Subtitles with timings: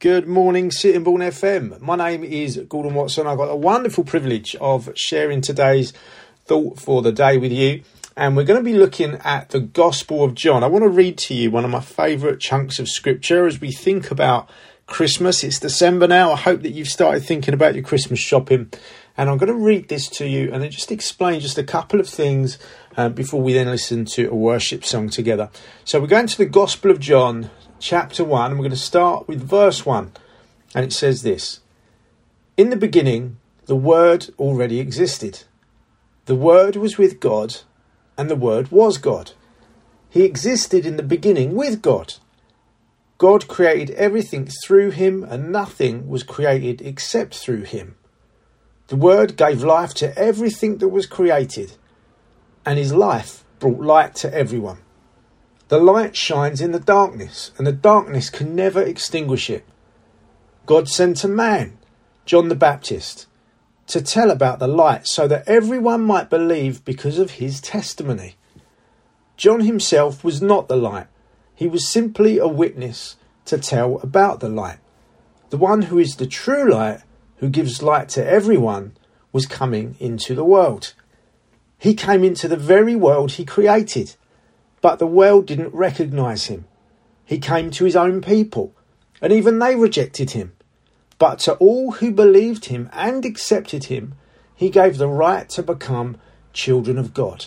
[0.00, 1.80] Good morning, Sitting Sittingbourne FM.
[1.80, 3.26] My name is Gordon Watson.
[3.26, 5.92] I've got the wonderful privilege of sharing today's
[6.44, 7.82] thought for the day with you.
[8.16, 10.62] And we're going to be looking at the Gospel of John.
[10.62, 13.72] I want to read to you one of my favourite chunks of scripture as we
[13.72, 14.48] think about
[14.86, 15.42] Christmas.
[15.42, 16.30] It's December now.
[16.30, 18.70] I hope that you've started thinking about your Christmas shopping.
[19.16, 21.98] And I'm going to read this to you and then just explain just a couple
[21.98, 22.56] of things
[22.96, 25.50] uh, before we then listen to a worship song together.
[25.84, 27.50] So we're going to the Gospel of John,
[27.80, 28.50] chapter 1.
[28.50, 30.12] And we're going to start with verse 1.
[30.74, 31.60] And it says this
[32.56, 35.44] In the beginning, the Word already existed.
[36.26, 37.56] The Word was with God,
[38.16, 39.32] and the Word was God.
[40.10, 42.14] He existed in the beginning with God.
[43.18, 47.96] God created everything through him, and nothing was created except through him.
[48.86, 51.72] The Word gave life to everything that was created,
[52.64, 54.78] and his life brought light to everyone.
[55.68, 59.66] The light shines in the darkness, and the darkness can never extinguish it.
[60.64, 61.76] God sent a man,
[62.24, 63.26] John the Baptist,
[63.88, 68.36] to tell about the light so that everyone might believe because of his testimony.
[69.36, 71.06] John himself was not the light,
[71.54, 74.78] he was simply a witness to tell about the light.
[75.50, 77.00] The one who is the true light,
[77.38, 78.96] who gives light to everyone,
[79.32, 80.94] was coming into the world.
[81.78, 84.16] He came into the very world he created
[84.80, 86.66] but the world didn't recognize him.
[87.24, 88.74] He came to his own people,
[89.20, 90.52] and even they rejected him.
[91.18, 94.14] But to all who believed him and accepted him,
[94.54, 96.16] he gave the right to become
[96.52, 97.46] children of God.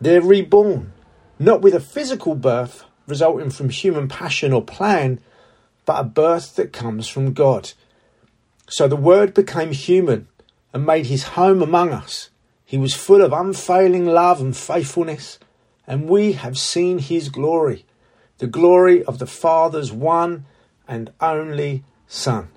[0.00, 0.92] They're reborn,
[1.38, 5.20] not with a physical birth resulting from human passion or plan,
[5.84, 7.72] but a birth that comes from God.
[8.68, 10.28] So the Word became human
[10.72, 12.30] and made his home among us.
[12.64, 15.38] He was full of unfailing love and faithfulness
[15.86, 17.84] and we have seen his glory,
[18.38, 20.46] the glory of the Father's one
[20.86, 22.48] and only Son.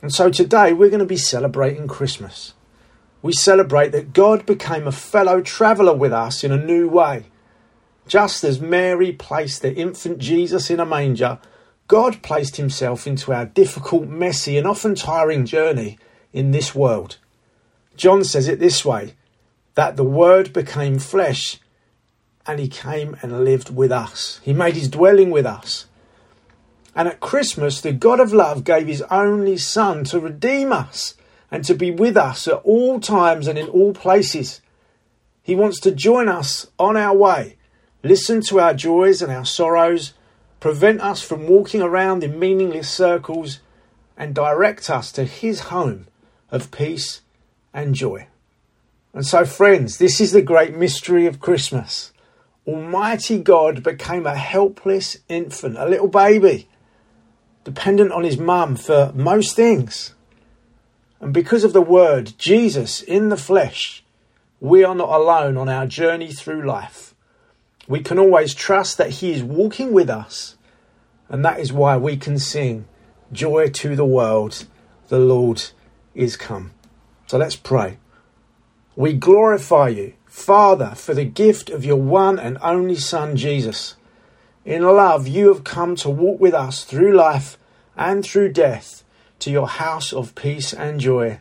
[0.00, 2.54] And so today we're going to be celebrating Christmas.
[3.22, 7.26] We celebrate that God became a fellow traveller with us in a new way.
[8.08, 11.38] Just as Mary placed the infant Jesus in a manger,
[11.86, 15.98] God placed himself into our difficult, messy, and often tiring journey
[16.32, 17.18] in this world.
[17.96, 19.14] John says it this way
[19.74, 21.60] that the Word became flesh
[22.46, 24.40] and he came and lived with us.
[24.42, 25.86] He made his dwelling with us.
[26.94, 31.14] And at Christmas, the God of love gave his only Son to redeem us
[31.50, 34.60] and to be with us at all times and in all places.
[35.42, 37.56] He wants to join us on our way,
[38.02, 40.14] listen to our joys and our sorrows,
[40.60, 43.60] prevent us from walking around in meaningless circles,
[44.16, 46.06] and direct us to his home
[46.50, 47.22] of peace
[47.74, 48.26] and joy.
[49.14, 52.11] And so, friends, this is the great mystery of Christmas.
[52.66, 56.68] Almighty God became a helpless infant, a little baby,
[57.64, 60.14] dependent on his mum for most things.
[61.20, 64.04] And because of the Word, Jesus in the flesh,
[64.60, 67.14] we are not alone on our journey through life.
[67.88, 70.56] We can always trust that He is walking with us,
[71.28, 72.86] and that is why we can sing,
[73.32, 74.66] Joy to the world,
[75.08, 75.62] the Lord
[76.14, 76.72] is come.
[77.26, 77.98] So let's pray.
[78.94, 83.96] We glorify you Father, for the gift of your one and only Son, Jesus.
[84.64, 87.58] In love, you have come to walk with us through life
[87.98, 89.04] and through death
[89.40, 91.38] to your house of peace and joy.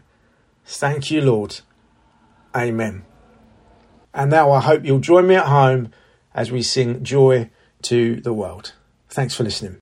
[0.65, 1.61] Thank you, Lord.
[2.53, 3.05] Amen.
[4.13, 5.93] And now I hope you'll join me at home
[6.35, 7.49] as we sing Joy
[7.83, 8.73] to the World.
[9.07, 9.79] Thanks for listening.